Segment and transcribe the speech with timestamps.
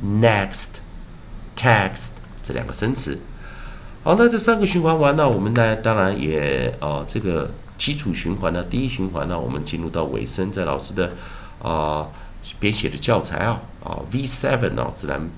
[0.07, 2.11] next，text
[2.41, 3.19] 这两个生词。
[4.05, 11.13] 好，那这三个循环完了，我们呢，当然也呃，这个基础循环呢，第一循环呢，我们进入到尾声，在老师的
[11.61, 12.07] 啊。
[12.59, 15.29] 编写的教材啊啊 V7 啊自然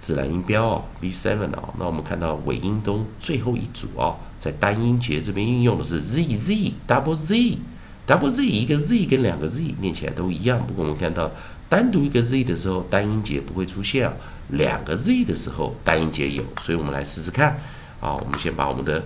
[0.00, 7.58] 自然音标啊 V7 啊，那我们看到尾音中最后一组啊，在单音节这边运用的是 ZZ double Z
[8.06, 11.30] double Z 一个 Z 跟两个 Z 念起来都一样，不过我们看到
[11.68, 14.14] 单独一个 Z 的时候单音节不会出现啊，
[14.48, 17.58] 两个 Z 的时候单音节有，所以我们来试试看
[18.00, 19.04] 啊，我们先把我们的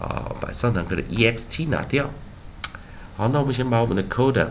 [0.00, 2.08] 啊把上堂课的 EXT 拿掉，
[3.16, 4.48] 好，那我们先把我们的 code。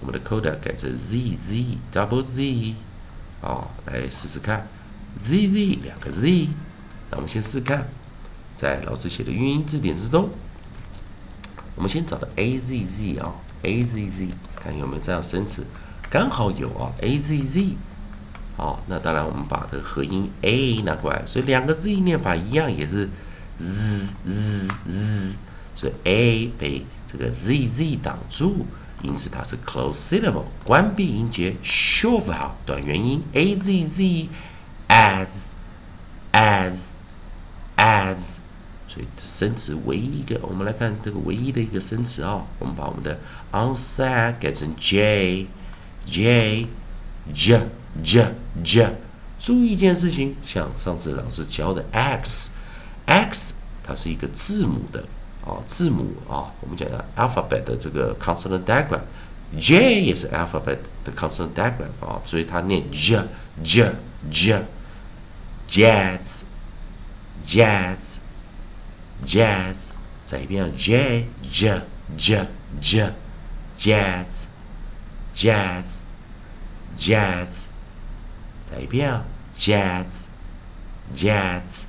[0.00, 2.74] 我们的 code 改成 zz double z，
[3.40, 4.68] 啊，来试试看
[5.18, 6.48] ，zz 两个 z，
[7.10, 7.86] 那我们先试试看，
[8.54, 10.28] 在老师写的语音字典之中，
[11.76, 13.32] 我们先找到 azz 啊
[13.62, 15.64] ，azz，看有没有这样生词，
[16.10, 17.74] 刚好有啊，azz，
[18.56, 23.08] 好，那当然我们把这个合音 a 拿过来，所以两个 z 念法一样，也是
[23.58, 25.36] z z z，
[25.74, 28.66] 所以 a 被这个 zz 挡住。
[29.04, 34.28] 因此它是 close syllable 关闭音节，short vowel 短元音 a z z
[34.88, 35.50] as
[36.32, 36.86] as
[37.76, 38.16] as，
[38.88, 43.20] 所以这生词唯一一个，我们来看这个唯一的一个生词啊，我们把我们的
[43.52, 45.46] onset 改成 j
[46.06, 46.66] j
[47.34, 47.68] j
[48.02, 48.96] j j，
[49.38, 52.48] 注意一件事情，像上次老师教的 x
[53.04, 55.04] x，它是一个字母的。
[55.44, 63.26] 啊，字母啊，我们讲的 alphabet 的这个 consonant diagram，J 也是 alphabet 的 consonant diagram 啊，所以它念 J
[63.62, 63.92] J
[64.30, 66.44] J，jazz
[67.46, 68.16] jazz
[69.26, 69.90] jazz，
[70.24, 71.82] 再一遍 J J
[72.16, 72.46] J
[72.80, 73.12] J
[73.78, 74.46] jazz
[75.36, 76.04] jazz
[76.98, 77.66] jazz，
[78.64, 79.20] 再一遍
[79.54, 80.24] jazz
[81.14, 81.84] jazz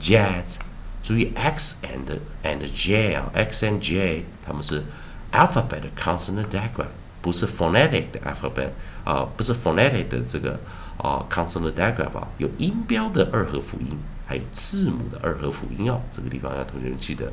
[0.00, 0.58] jazz。
[1.02, 4.84] 注意 x and and j 啊，x and j 它们是
[5.32, 6.88] alphabet consonant diagram，
[7.22, 8.70] 不是 phonetic 的 alphabet
[9.04, 10.60] 啊，不是 phonetic 的这个
[10.98, 17.32] 啊 consonant diagram 啊，有音标的二合辅音，还有字母的二合辅音哦，这个地方要同学们记得。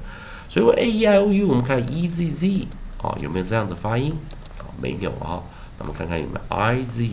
[0.50, 2.68] 所以我 a e i o u，我们看 e z z
[3.02, 4.14] 啊，有没有这样的发音？
[4.60, 5.44] 啊，没有啊。
[5.78, 7.06] 那么看看有没有 i z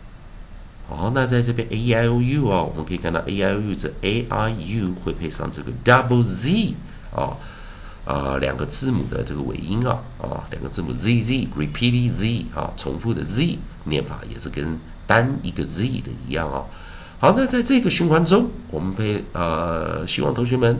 [0.89, 5.71] 好，那在这边 a i o u 啊，我们可以看到 a i o u 这 a i u 会配上这个
[5.83, 6.73] double z
[7.13, 7.35] 啊
[8.05, 16.63] 啊两个字母的这个尾音啊啊两个字母 z z repeated z 啊重复的 z 念法也是跟单一个 z 的一样啊。
[17.19, 20.77] 好，那在这个循环中，我们配呃希望同学们。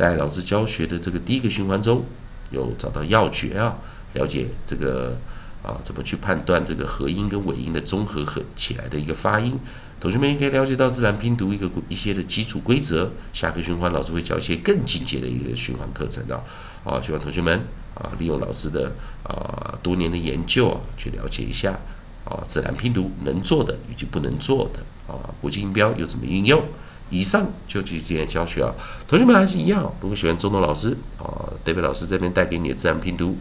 [0.00, 2.02] 在老师教学的这个第一个循环中，
[2.50, 3.76] 有找到要诀啊，
[4.14, 5.14] 了解这个
[5.62, 9.58] 啊，怎么去判断这个合音跟尾音的综合合起来的一个发音？
[10.00, 13.12] 同学们也可以了解到自然拼读一个一些的基础规则。
[13.34, 16.34] 下个循环老师会教一些更进阶的一个循环课程的，
[16.82, 17.60] 啊，希望同学们
[17.94, 18.90] 啊利用老师的
[19.22, 21.78] 啊多年的研究啊去了解一下
[22.24, 24.80] 啊自然拼读能做的以及不能做的
[25.12, 26.64] 啊国际音标又怎么运用。
[27.10, 28.72] 以上就今天教学啊，
[29.06, 31.28] 同学们还是一样，如果喜欢周东老师啊，
[31.62, 33.36] 代表老师这边带给你的自然拼读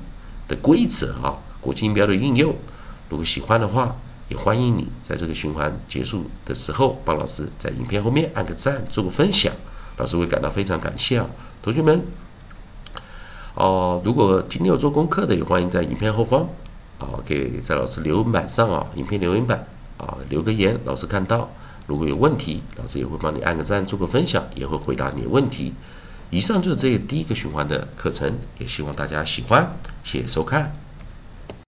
[0.48, 2.54] 的规则啊，国际音标的应用，
[3.10, 3.96] 如果喜欢的话。
[4.30, 9.52] 也欢迎你在这个循环结束的时候，帮老师在影片后面按个赞，做个分享，
[9.98, 11.26] 老师会感到非常感谢啊，
[11.64, 12.00] 同学们。
[13.56, 16.48] 哦，如果今天有做功课的，也欢迎在影片后方
[17.00, 19.66] 啊，给在老师留言板上啊，影片留言板
[19.98, 21.50] 啊留个言，老师看到。
[21.90, 25.74] 如果有问题，老师也会帮你按个赞，做个分享，也会回答你的问题。
[26.30, 29.68] 以上就是这第一个循环的课程，也希望大家喜欢，
[30.04, 30.89] 谢谢收看。